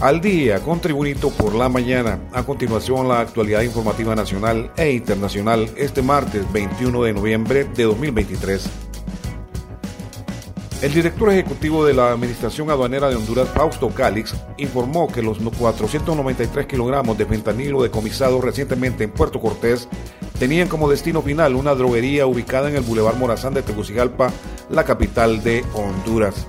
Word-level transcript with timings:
al 0.00 0.20
día 0.20 0.60
con 0.60 0.80
Tribunito 0.80 1.30
por 1.30 1.54
la 1.54 1.68
mañana. 1.68 2.18
A 2.32 2.42
continuación, 2.42 3.08
la 3.08 3.20
actualidad 3.20 3.62
informativa 3.62 4.14
nacional 4.14 4.70
e 4.76 4.92
internacional 4.92 5.70
este 5.76 6.02
martes 6.02 6.50
21 6.52 7.02
de 7.02 7.12
noviembre 7.12 7.64
de 7.64 7.84
2023. 7.84 8.68
El 10.82 10.92
director 10.92 11.30
ejecutivo 11.30 11.86
de 11.86 11.94
la 11.94 12.12
Administración 12.12 12.70
Aduanera 12.70 13.08
de 13.08 13.16
Honduras, 13.16 13.48
Fausto 13.48 13.88
Calix, 13.88 14.34
informó 14.58 15.08
que 15.08 15.22
los 15.22 15.38
493 15.38 16.66
kilogramos 16.66 17.16
de 17.16 17.24
fentanilo 17.24 17.82
decomisados 17.82 18.44
recientemente 18.44 19.04
en 19.04 19.10
Puerto 19.10 19.40
Cortés 19.40 19.88
tenían 20.38 20.68
como 20.68 20.90
destino 20.90 21.22
final 21.22 21.54
una 21.54 21.74
droguería 21.74 22.26
ubicada 22.26 22.68
en 22.68 22.76
el 22.76 22.82
Boulevard 22.82 23.16
Morazán 23.16 23.54
de 23.54 23.62
Tegucigalpa, 23.62 24.30
la 24.68 24.84
capital 24.84 25.42
de 25.42 25.64
Honduras. 25.72 26.46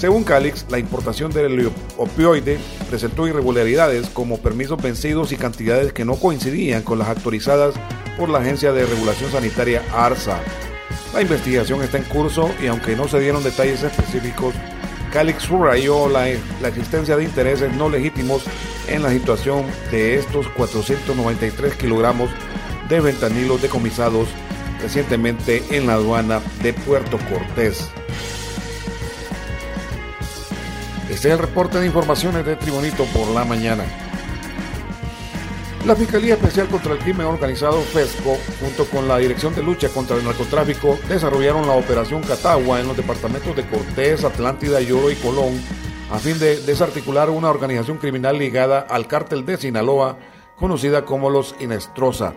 Según 0.00 0.24
Calix, 0.24 0.64
la 0.70 0.78
importación 0.78 1.30
del 1.30 1.70
opioide 1.98 2.58
presentó 2.88 3.28
irregularidades 3.28 4.08
como 4.08 4.38
permisos 4.38 4.80
vencidos 4.80 5.30
y 5.30 5.36
cantidades 5.36 5.92
que 5.92 6.06
no 6.06 6.14
coincidían 6.14 6.80
con 6.80 6.98
las 6.98 7.08
autorizadas 7.08 7.74
por 8.16 8.30
la 8.30 8.38
Agencia 8.38 8.72
de 8.72 8.86
Regulación 8.86 9.30
Sanitaria 9.30 9.82
ARSA. 9.92 10.40
La 11.12 11.20
investigación 11.20 11.82
está 11.82 11.98
en 11.98 12.04
curso 12.04 12.48
y 12.62 12.68
aunque 12.68 12.96
no 12.96 13.08
se 13.08 13.20
dieron 13.20 13.44
detalles 13.44 13.82
específicos, 13.82 14.54
Calix 15.12 15.42
subrayó 15.42 16.08
la, 16.08 16.28
la 16.62 16.68
existencia 16.68 17.18
de 17.18 17.24
intereses 17.24 17.70
no 17.74 17.90
legítimos 17.90 18.44
en 18.88 19.02
la 19.02 19.10
situación 19.10 19.66
de 19.90 20.14
estos 20.14 20.48
493 20.56 21.74
kilogramos 21.74 22.30
de 22.88 23.02
fentanilo 23.02 23.58
decomisados 23.58 24.28
recientemente 24.80 25.62
en 25.72 25.86
la 25.86 25.94
aduana 25.94 26.40
de 26.62 26.72
Puerto 26.72 27.18
Cortés. 27.28 27.90
Este 31.10 31.26
es 31.26 31.34
el 31.34 31.40
reporte 31.40 31.80
de 31.80 31.86
informaciones 31.86 32.46
de 32.46 32.54
Tribunito 32.54 33.04
por 33.06 33.26
la 33.34 33.44
mañana. 33.44 33.82
La 35.84 35.96
Fiscalía 35.96 36.34
Especial 36.34 36.68
contra 36.68 36.92
el 36.92 37.00
Crimen 37.00 37.26
Organizado 37.26 37.80
FESCO, 37.80 38.38
junto 38.60 38.84
con 38.84 39.08
la 39.08 39.18
Dirección 39.18 39.52
de 39.56 39.62
Lucha 39.64 39.88
contra 39.88 40.16
el 40.16 40.24
Narcotráfico, 40.24 41.00
desarrollaron 41.08 41.66
la 41.66 41.72
Operación 41.72 42.22
Catagua 42.22 42.78
en 42.78 42.86
los 42.86 42.96
departamentos 42.96 43.56
de 43.56 43.66
Cortés, 43.66 44.22
Atlántida, 44.22 44.80
Lloro 44.80 45.10
y 45.10 45.16
Colón, 45.16 45.60
a 46.12 46.18
fin 46.20 46.38
de 46.38 46.60
desarticular 46.60 47.28
una 47.28 47.50
organización 47.50 47.98
criminal 47.98 48.38
ligada 48.38 48.78
al 48.78 49.08
cártel 49.08 49.44
de 49.44 49.56
Sinaloa, 49.56 50.16
conocida 50.54 51.04
como 51.04 51.28
los 51.28 51.56
Inestrosa. 51.58 52.34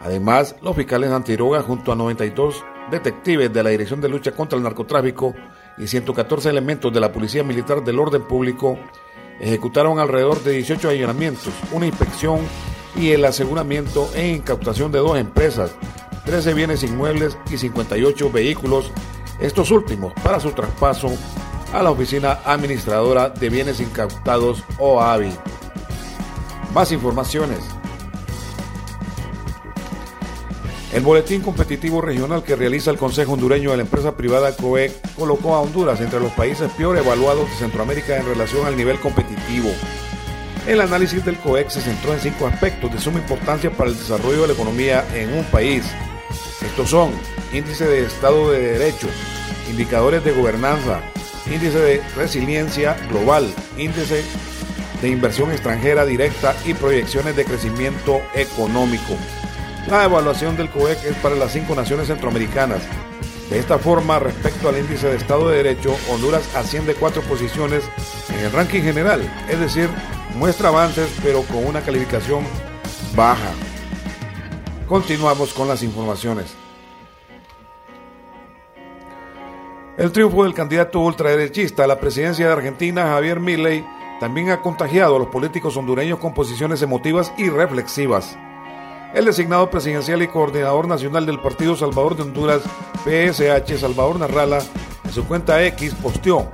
Además, 0.00 0.54
los 0.62 0.76
fiscales 0.76 1.10
antidroga, 1.10 1.62
junto 1.62 1.90
a 1.90 1.96
92 1.96 2.64
detectives 2.92 3.52
de 3.52 3.62
la 3.64 3.70
Dirección 3.70 4.00
de 4.00 4.08
Lucha 4.08 4.30
contra 4.30 4.56
el 4.56 4.62
Narcotráfico, 4.62 5.34
y 5.78 5.86
114 5.86 6.50
elementos 6.50 6.92
de 6.92 7.00
la 7.00 7.12
Policía 7.12 7.44
Militar 7.44 7.84
del 7.84 7.98
Orden 7.98 8.22
Público 8.22 8.78
ejecutaron 9.40 9.98
alrededor 9.98 10.42
de 10.42 10.52
18 10.52 10.88
allanamientos, 10.88 11.52
una 11.72 11.86
inspección 11.86 12.40
y 12.96 13.10
el 13.10 13.24
aseguramiento 13.24 14.10
e 14.14 14.28
incautación 14.28 14.90
de 14.90 14.98
dos 14.98 15.18
empresas, 15.18 15.74
13 16.24 16.54
bienes 16.54 16.82
inmuebles 16.82 17.38
y 17.50 17.58
58 17.58 18.30
vehículos, 18.32 18.90
estos 19.40 19.70
últimos 19.70 20.12
para 20.24 20.40
su 20.40 20.50
traspaso 20.50 21.10
a 21.72 21.82
la 21.82 21.90
Oficina 21.90 22.40
Administradora 22.44 23.28
de 23.28 23.50
Bienes 23.50 23.80
Incautados 23.80 24.64
OAVI. 24.78 25.30
Más 26.74 26.90
informaciones 26.92 27.58
El 30.98 31.04
boletín 31.04 31.42
competitivo 31.42 32.00
regional 32.00 32.42
que 32.42 32.56
realiza 32.56 32.90
el 32.90 32.98
Consejo 32.98 33.34
Hondureño 33.34 33.70
de 33.70 33.76
la 33.76 33.84
empresa 33.84 34.16
privada 34.16 34.56
COEC 34.56 35.14
colocó 35.14 35.54
a 35.54 35.60
Honduras 35.60 36.00
entre 36.00 36.18
los 36.18 36.32
países 36.32 36.68
peor 36.72 36.98
evaluados 36.98 37.48
de 37.48 37.54
Centroamérica 37.54 38.16
en 38.16 38.26
relación 38.26 38.66
al 38.66 38.76
nivel 38.76 38.98
competitivo. 38.98 39.70
El 40.66 40.80
análisis 40.80 41.24
del 41.24 41.36
COEC 41.36 41.68
se 41.68 41.82
centró 41.82 42.14
en 42.14 42.18
cinco 42.18 42.48
aspectos 42.48 42.92
de 42.92 42.98
suma 42.98 43.20
importancia 43.20 43.70
para 43.70 43.90
el 43.90 43.96
desarrollo 43.96 44.40
de 44.40 44.48
la 44.48 44.54
economía 44.54 45.04
en 45.14 45.34
un 45.34 45.44
país. 45.44 45.84
Estos 46.66 46.90
son 46.90 47.12
índice 47.52 47.86
de 47.86 48.02
Estado 48.04 48.50
de 48.50 48.58
Derecho, 48.58 49.06
indicadores 49.70 50.24
de 50.24 50.32
gobernanza, 50.32 51.00
índice 51.46 51.78
de 51.78 52.02
resiliencia 52.16 52.96
global, 53.08 53.48
índice 53.76 54.24
de 55.00 55.08
inversión 55.08 55.52
extranjera 55.52 56.04
directa 56.04 56.56
y 56.64 56.74
proyecciones 56.74 57.36
de 57.36 57.44
crecimiento 57.44 58.20
económico. 58.34 59.14
La 59.86 60.04
evaluación 60.04 60.56
del 60.56 60.68
COEC 60.70 61.04
es 61.04 61.16
para 61.16 61.34
las 61.34 61.52
cinco 61.52 61.74
naciones 61.74 62.08
centroamericanas. 62.08 62.82
De 63.48 63.58
esta 63.58 63.78
forma, 63.78 64.18
respecto 64.18 64.68
al 64.68 64.76
índice 64.76 65.08
de 65.08 65.16
Estado 65.16 65.48
de 65.48 65.58
Derecho, 65.58 65.96
Honduras 66.10 66.54
asciende 66.54 66.94
cuatro 66.94 67.22
posiciones 67.22 67.82
en 68.28 68.44
el 68.44 68.52
ranking 68.52 68.82
general, 68.82 69.22
es 69.48 69.58
decir, 69.58 69.88
muestra 70.34 70.68
avances 70.68 71.08
pero 71.22 71.42
con 71.42 71.64
una 71.64 71.80
calificación 71.80 72.44
baja. 73.16 73.50
Continuamos 74.86 75.54
con 75.54 75.68
las 75.68 75.82
informaciones. 75.82 76.54
El 79.96 80.12
triunfo 80.12 80.44
del 80.44 80.54
candidato 80.54 81.00
ultraderechista 81.00 81.84
a 81.84 81.86
la 81.86 81.98
presidencia 81.98 82.46
de 82.46 82.52
Argentina, 82.52 83.02
Javier 83.04 83.40
Milei, 83.40 83.84
también 84.20 84.50
ha 84.50 84.60
contagiado 84.60 85.16
a 85.16 85.18
los 85.18 85.28
políticos 85.28 85.76
hondureños 85.76 86.18
con 86.18 86.34
posiciones 86.34 86.82
emotivas 86.82 87.32
y 87.36 87.48
reflexivas. 87.48 88.36
El 89.14 89.24
designado 89.24 89.70
presidencial 89.70 90.22
y 90.22 90.28
coordinador 90.28 90.86
nacional 90.86 91.24
del 91.24 91.40
Partido 91.40 91.74
Salvador 91.74 92.14
de 92.14 92.22
Honduras, 92.22 92.60
PSH 93.04 93.78
Salvador 93.78 94.18
Narrala, 94.18 94.58
en 95.04 95.10
su 95.10 95.24
cuenta 95.26 95.64
X 95.64 95.94
posteó, 95.94 96.50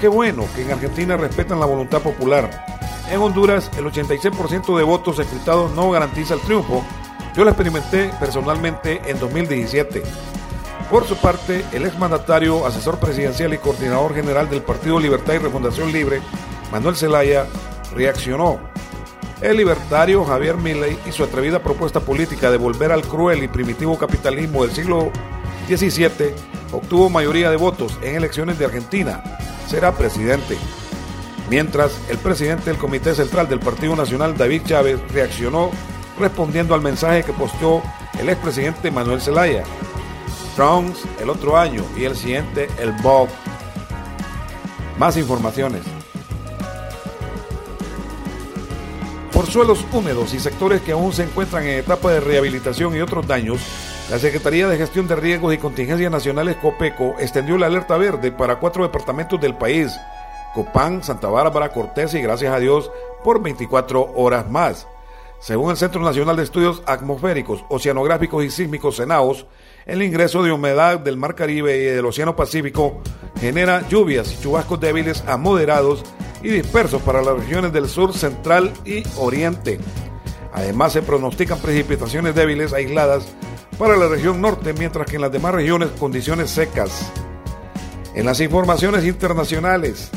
qué 0.00 0.08
bueno 0.08 0.46
que 0.54 0.62
en 0.62 0.72
Argentina 0.72 1.18
respetan 1.18 1.60
la 1.60 1.66
voluntad 1.66 2.00
popular. 2.00 2.64
En 3.10 3.20
Honduras, 3.20 3.70
el 3.76 3.84
86% 3.84 4.76
de 4.76 4.82
votos 4.84 5.18
escrutados 5.18 5.70
no 5.72 5.90
garantiza 5.90 6.32
el 6.32 6.40
triunfo. 6.40 6.82
Yo 7.36 7.44
lo 7.44 7.50
experimenté 7.50 8.10
personalmente 8.18 9.02
en 9.04 9.20
2017. 9.20 10.02
Por 10.90 11.06
su 11.06 11.16
parte, 11.16 11.62
el 11.72 11.84
exmandatario, 11.84 12.66
asesor 12.66 12.98
presidencial 12.98 13.52
y 13.52 13.58
coordinador 13.58 14.14
general 14.14 14.48
del 14.48 14.62
Partido 14.62 14.98
Libertad 14.98 15.34
y 15.34 15.38
Refundación 15.38 15.92
Libre, 15.92 16.22
Manuel 16.70 16.96
Zelaya, 16.96 17.46
reaccionó 17.94 18.71
el 19.42 19.56
libertario 19.56 20.24
Javier 20.24 20.56
Milley 20.56 20.96
y 21.06 21.12
su 21.12 21.24
atrevida 21.24 21.62
propuesta 21.62 22.00
política 22.00 22.50
de 22.50 22.56
volver 22.56 22.92
al 22.92 23.02
cruel 23.02 23.42
y 23.42 23.48
primitivo 23.48 23.98
capitalismo 23.98 24.64
del 24.64 24.72
siglo 24.72 25.10
XVII 25.68 26.34
obtuvo 26.70 27.10
mayoría 27.10 27.50
de 27.50 27.56
votos 27.56 27.98
en 28.02 28.14
elecciones 28.14 28.58
de 28.58 28.66
Argentina. 28.66 29.22
Será 29.66 29.92
presidente. 29.92 30.56
Mientras, 31.50 32.00
el 32.08 32.18
presidente 32.18 32.66
del 32.66 32.78
Comité 32.78 33.14
Central 33.14 33.48
del 33.48 33.60
Partido 33.60 33.96
Nacional, 33.96 34.36
David 34.36 34.62
Chávez, 34.64 35.00
reaccionó 35.12 35.70
respondiendo 36.18 36.74
al 36.74 36.80
mensaje 36.80 37.24
que 37.24 37.32
posteó 37.32 37.82
el 38.18 38.28
expresidente 38.28 38.90
Manuel 38.90 39.20
Zelaya. 39.20 39.64
Trump 40.56 40.94
el 41.20 41.30
otro 41.30 41.56
año 41.58 41.84
y 41.96 42.04
el 42.04 42.16
siguiente 42.16 42.68
el 42.78 42.92
Bob. 43.02 43.28
Más 44.98 45.16
informaciones. 45.16 45.91
Por 49.32 49.46
suelos 49.46 49.84
húmedos 49.92 50.34
y 50.34 50.40
sectores 50.40 50.82
que 50.82 50.92
aún 50.92 51.12
se 51.12 51.24
encuentran 51.24 51.64
en 51.64 51.78
etapa 51.78 52.12
de 52.12 52.20
rehabilitación 52.20 52.94
y 52.94 53.00
otros 53.00 53.26
daños, 53.26 53.60
la 54.10 54.18
Secretaría 54.18 54.68
de 54.68 54.76
Gestión 54.76 55.08
de 55.08 55.16
Riesgos 55.16 55.54
y 55.54 55.58
Contingencias 55.58 56.10
Nacionales 56.10 56.56
COPECO 56.56 57.16
extendió 57.18 57.56
la 57.56 57.66
alerta 57.66 57.96
verde 57.96 58.30
para 58.30 58.56
cuatro 58.56 58.82
departamentos 58.82 59.40
del 59.40 59.56
país, 59.56 59.90
Copán, 60.54 61.02
Santa 61.02 61.28
Bárbara, 61.28 61.72
Cortés 61.72 62.12
y 62.14 62.20
gracias 62.20 62.54
a 62.54 62.58
Dios 62.58 62.90
por 63.24 63.42
24 63.42 64.12
horas 64.14 64.50
más. 64.50 64.86
Según 65.40 65.70
el 65.70 65.76
Centro 65.76 66.02
Nacional 66.02 66.36
de 66.36 66.44
Estudios 66.44 66.82
Atmosféricos, 66.86 67.64
Oceanográficos 67.68 68.44
y 68.44 68.50
Sísmicos 68.50 68.96
CENAOS, 68.96 69.46
el 69.86 70.02
ingreso 70.02 70.42
de 70.42 70.52
humedad 70.52 71.00
del 71.00 71.16
Mar 71.16 71.34
Caribe 71.34 71.78
y 71.78 71.84
del 71.84 72.06
Océano 72.06 72.36
Pacífico 72.36 73.00
genera 73.40 73.88
lluvias 73.88 74.32
y 74.32 74.42
chubascos 74.42 74.78
débiles 74.78 75.24
a 75.26 75.36
moderados 75.36 76.04
y 76.42 76.48
dispersos 76.48 77.02
para 77.02 77.22
las 77.22 77.36
regiones 77.36 77.72
del 77.72 77.88
sur, 77.88 78.12
central 78.14 78.72
y 78.84 79.02
oriente. 79.18 79.78
Además, 80.52 80.92
se 80.92 81.02
pronostican 81.02 81.58
precipitaciones 81.58 82.34
débiles 82.34 82.72
aisladas 82.72 83.24
para 83.78 83.96
la 83.96 84.08
región 84.08 84.40
norte, 84.40 84.74
mientras 84.74 85.06
que 85.06 85.16
en 85.16 85.22
las 85.22 85.32
demás 85.32 85.54
regiones 85.54 85.90
condiciones 85.98 86.50
secas. 86.50 87.10
En 88.14 88.26
las 88.26 88.40
informaciones 88.40 89.04
internacionales, 89.04 90.10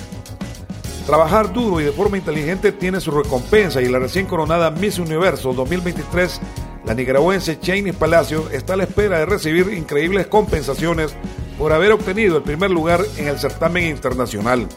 trabajar 1.06 1.54
duro 1.54 1.80
y 1.80 1.86
de 1.86 1.92
forma 1.92 2.18
inteligente 2.18 2.74
tiene 2.74 3.00
su 3.00 3.12
recompensa 3.12 3.82
y 3.82 3.88
la 3.88 4.00
recién 4.00 4.26
coronada 4.26 4.72
Miss 4.72 5.00
Universo 5.00 5.54
2023, 5.54 6.42
la 6.86 6.94
nicaragüense 6.94 7.60
Cheney 7.60 7.94
Palacio, 7.94 8.50
está 8.52 8.74
a 8.74 8.78
la 8.78 8.84
espera 8.84 9.20
de 9.20 9.26
recibir 9.26 9.74
increíbles 9.74 10.28
compensaciones 10.28 11.16
por 11.58 11.72
haber 11.72 11.94
obtenido 11.94 12.38
el 12.38 12.44
primer 12.44 12.72
lugar 12.72 13.02
en 13.18 13.28
el 13.28 13.40
certamen 13.40 13.86
internacional. 13.86 14.68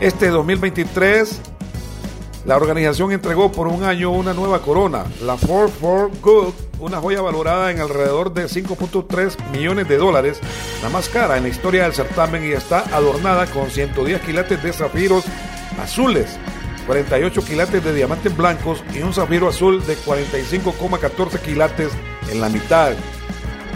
Este 0.00 0.28
2023, 0.28 1.42
la 2.46 2.56
organización 2.56 3.12
entregó 3.12 3.52
por 3.52 3.68
un 3.68 3.84
año 3.84 4.10
una 4.10 4.32
nueva 4.32 4.62
corona, 4.62 5.04
la 5.20 5.36
Ford 5.36 5.68
for 5.68 6.10
Good, 6.22 6.54
una 6.78 7.02
joya 7.02 7.20
valorada 7.20 7.70
en 7.70 7.80
alrededor 7.80 8.32
de 8.32 8.46
5.3 8.46 9.50
millones 9.50 9.86
de 9.88 9.98
dólares, 9.98 10.40
la 10.82 10.88
más 10.88 11.10
cara 11.10 11.36
en 11.36 11.42
la 11.42 11.50
historia 11.50 11.82
del 11.82 11.92
certamen 11.92 12.42
y 12.46 12.52
está 12.52 12.80
adornada 12.96 13.44
con 13.44 13.70
110 13.70 14.22
quilates 14.22 14.62
de 14.62 14.72
zafiros 14.72 15.26
azules, 15.78 16.38
48 16.86 17.44
quilates 17.44 17.84
de 17.84 17.94
diamantes 17.94 18.34
blancos 18.34 18.82
y 18.94 19.00
un 19.00 19.12
zafiro 19.12 19.48
azul 19.48 19.84
de 19.86 19.98
45,14 19.98 21.40
quilates 21.40 21.92
en 22.30 22.40
la 22.40 22.48
mitad. 22.48 22.92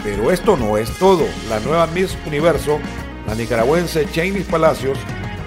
Pero 0.03 0.31
esto 0.31 0.57
no 0.57 0.79
es 0.79 0.89
todo. 0.97 1.25
La 1.49 1.59
nueva 1.59 1.85
Miss 1.85 2.17
Universo, 2.25 2.79
la 3.27 3.35
nicaragüense 3.35 4.09
Cheney 4.11 4.41
Palacios, 4.41 4.97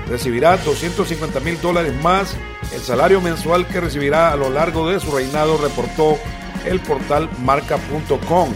recibirá 0.08 0.56
250 0.56 1.40
mil 1.40 1.60
dólares 1.60 1.94
más 2.02 2.36
el 2.72 2.80
salario 2.80 3.20
mensual 3.20 3.66
que 3.66 3.80
recibirá 3.80 4.32
a 4.32 4.36
lo 4.36 4.50
largo 4.50 4.88
de 4.88 5.00
su 5.00 5.10
reinado, 5.10 5.58
reportó 5.58 6.18
el 6.64 6.80
portal 6.80 7.28
marca.com. 7.44 8.52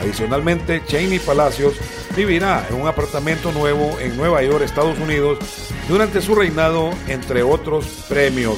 Adicionalmente, 0.00 0.82
Cheney 0.86 1.18
Palacios 1.18 1.74
vivirá 2.16 2.66
en 2.68 2.80
un 2.80 2.86
apartamento 2.86 3.52
nuevo 3.52 3.98
en 4.00 4.16
Nueva 4.16 4.42
York, 4.42 4.62
Estados 4.62 4.98
Unidos, 4.98 5.38
durante 5.88 6.20
su 6.20 6.34
reinado, 6.34 6.90
entre 7.08 7.42
otros 7.42 7.86
premios. 8.08 8.56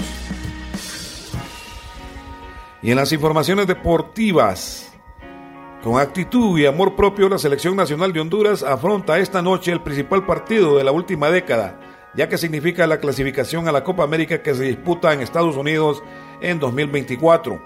Y 2.82 2.90
en 2.90 2.96
las 2.96 3.12
informaciones 3.12 3.66
deportivas, 3.66 4.92
con 5.82 6.00
actitud 6.00 6.58
y 6.58 6.66
amor 6.66 6.94
propio, 6.94 7.28
la 7.28 7.38
selección 7.38 7.76
nacional 7.76 8.12
de 8.12 8.20
Honduras 8.20 8.62
afronta 8.62 9.18
esta 9.18 9.42
noche 9.42 9.72
el 9.72 9.82
principal 9.82 10.24
partido 10.26 10.76
de 10.76 10.84
la 10.84 10.92
última 10.92 11.30
década, 11.30 11.80
ya 12.16 12.28
que 12.28 12.38
significa 12.38 12.86
la 12.86 12.98
clasificación 12.98 13.68
a 13.68 13.72
la 13.72 13.84
Copa 13.84 14.02
América 14.02 14.42
que 14.42 14.54
se 14.54 14.64
disputa 14.64 15.12
en 15.12 15.20
Estados 15.20 15.56
Unidos 15.56 16.02
en 16.40 16.58
2024. 16.58 17.60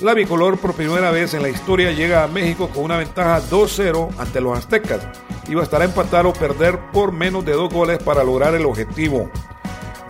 La 0.00 0.14
bicolor 0.14 0.58
por 0.58 0.74
primera 0.74 1.10
vez 1.10 1.34
en 1.34 1.42
la 1.42 1.48
historia 1.48 1.92
llega 1.92 2.24
a 2.24 2.28
México 2.28 2.68
con 2.68 2.84
una 2.84 2.96
ventaja 2.96 3.40
2-0 3.40 4.18
ante 4.18 4.40
los 4.40 4.58
aztecas 4.58 5.06
y 5.46 5.54
bastará 5.54 5.84
empatar 5.84 6.26
o 6.26 6.32
perder 6.32 6.78
por 6.92 7.12
menos 7.12 7.44
de 7.44 7.52
dos 7.52 7.72
goles 7.72 8.02
para 8.02 8.24
lograr 8.24 8.54
el 8.54 8.64
objetivo. 8.64 9.30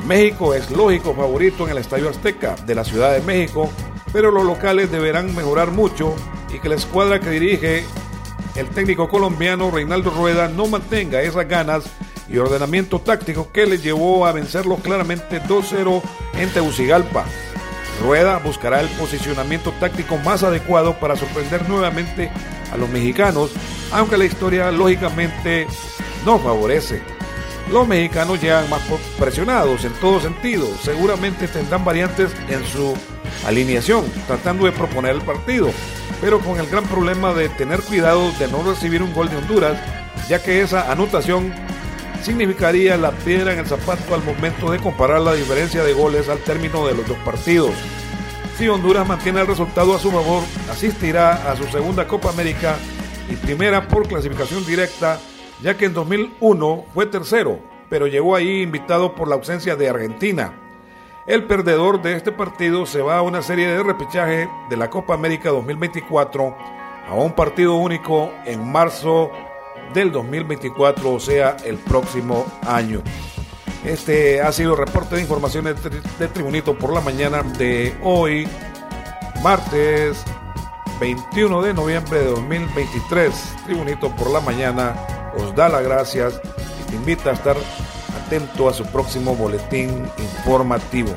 México 0.07 0.55
es 0.55 0.71
lógico 0.71 1.15
favorito 1.15 1.65
en 1.65 1.73
el 1.73 1.79
Estadio 1.79 2.09
Azteca 2.09 2.57
de 2.67 2.75
la 2.75 2.85
Ciudad 2.85 3.13
de 3.13 3.21
México, 3.21 3.71
pero 4.13 4.31
los 4.31 4.45
locales 4.45 4.91
deberán 4.91 5.35
mejorar 5.35 5.71
mucho 5.71 6.15
y 6.53 6.59
que 6.59 6.69
la 6.69 6.77
escuadra 6.77 7.21
que 7.21 7.31
dirige 7.31 7.85
el 8.57 8.69
técnico 8.69 9.09
colombiano 9.09 9.71
Reinaldo 9.71 10.11
Rueda 10.11 10.49
no 10.49 10.67
mantenga 10.67 11.23
esas 11.23 11.49
ganas 11.49 11.85
y 12.33 12.39
ordenamiento 12.39 12.99
táctico 13.01 13.53
que 13.53 13.67
le 13.67 13.79
llevó 13.79 14.27
a 14.27 14.33
vencerlo 14.33 14.77
claramente 14.77 15.43
2-0 15.43 16.03
en 16.39 16.51
Tegucigalpa. 16.51 17.25
Rueda 18.03 18.39
buscará 18.39 18.81
el 18.81 18.89
posicionamiento 18.89 19.73
táctico 19.79 20.17
más 20.17 20.43
adecuado 20.43 20.99
para 20.99 21.15
sorprender 21.15 21.69
nuevamente 21.69 22.31
a 22.73 22.77
los 22.77 22.89
mexicanos, 22.89 23.51
aunque 23.93 24.17
la 24.17 24.25
historia 24.25 24.73
lógicamente 24.73 25.67
no 26.25 26.39
favorece. 26.39 27.03
Los 27.71 27.87
mexicanos 27.87 28.43
llegan 28.43 28.69
más 28.69 28.83
presionados 29.19 29.85
en 29.85 29.93
todo 29.95 30.21
sentido, 30.21 30.67
seguramente 30.83 31.47
tendrán 31.47 31.85
variantes 31.85 32.33
en 32.49 32.65
su 32.67 32.95
alineación, 33.47 34.05
tratando 34.27 34.65
de 34.65 34.73
proponer 34.73 35.15
el 35.15 35.23
partido, 35.23 35.71
pero 36.21 36.41
con 36.41 36.59
el 36.59 36.67
gran 36.67 36.85
problema 36.85 37.33
de 37.35 37.51
tener 37.51 37.81
cuidado 37.83 38.33
de 38.33 38.49
no 38.49 38.63
recibir 38.63 39.03
un 39.03 39.13
gol 39.13 39.29
de 39.29 39.37
Honduras, 39.37 39.79
ya 40.29 40.43
que 40.43 40.61
esa 40.61 40.91
anotación 40.91 41.53
significaría 42.23 42.97
la 42.97 43.11
piedra 43.11 43.53
en 43.53 43.59
el 43.59 43.67
zapato 43.67 44.15
al 44.15 44.23
momento 44.23 44.71
de 44.71 44.79
comparar 44.79 45.21
la 45.21 45.35
diferencia 45.35 45.83
de 45.83 45.93
goles 45.93 46.29
al 46.29 46.39
término 46.39 46.87
de 46.87 46.95
los 46.95 47.07
dos 47.07 47.19
partidos. 47.19 47.73
Si 48.57 48.69
Honduras 48.69 49.07
mantiene 49.07 49.41
el 49.41 49.47
resultado 49.47 49.95
a 49.95 49.99
su 49.99 50.11
favor, 50.11 50.43
asistirá 50.71 51.51
a 51.51 51.57
su 51.57 51.65
segunda 51.65 52.07
Copa 52.07 52.31
América 52.31 52.77
y 53.29 53.35
primera 53.37 53.89
por 53.89 54.07
clasificación 54.07 54.65
directa, 54.65 55.19
ya 55.63 55.77
que 55.77 55.87
en 55.87 55.95
2001 55.95 56.85
fue 56.95 57.07
tercero, 57.07 57.59
pero 57.89 58.07
llegó 58.07 58.37
ahí 58.37 58.63
invitado 58.63 59.15
por 59.15 59.29
la 59.29 59.35
ausencia 59.35 59.75
de 59.75 59.89
Argentina. 59.89 60.53
El 61.27 61.45
perdedor 61.45 62.03
de 62.03 62.17
este 62.17 62.33
partido 62.33 62.85
se 62.85 63.01
va 63.01 63.19
a 63.19 63.23
una 63.23 63.43
serie 63.43 63.69
de 63.69 63.83
repechaje 63.83 64.49
de 64.69 64.77
la 64.77 64.91
Copa 64.91 65.15
América 65.15 65.51
2024 65.51 66.57
a 67.09 67.15
un 67.15 67.33
partido 67.33 67.75
único 67.75 68.31
en 68.45 68.71
marzo 68.71 69.31
del 69.95 70.13
2024, 70.13 71.13
o 71.13 71.21
sea, 71.21 71.57
el 71.65 71.77
próximo 71.77 72.47
año. 72.67 73.03
Este 73.85 74.41
ha 74.41 74.53
sido 74.53 74.73
el 74.73 74.79
reporte 74.79 75.17
de 75.17 75.23
informaciones 75.23 75.77
de 76.19 76.29
Tribunito 76.29 76.79
por 76.79 76.93
la 76.93 77.01
mañana 77.01 77.43
de 77.43 77.97
hoy, 78.03 78.47
martes 79.43 80.25
21 81.01 81.63
de 81.63 81.75
noviembre 81.75 82.21
de 82.21 82.27
2023. 82.27 83.35
Tribunito 83.65 84.15
por 84.15 84.31
la 84.31 84.41
mañana 84.41 84.95
os 85.37 85.55
da 85.57 85.69
las 85.69 85.83
gracias 85.83 86.41
y 86.81 86.91
te 86.91 86.97
invita 86.97 87.31
a 87.31 87.33
estar 87.33 87.57
atento 88.25 88.69
a 88.69 88.73
su 88.73 88.87
próximo 88.87 89.35
boletín 89.35 90.09
informativo. 90.19 91.17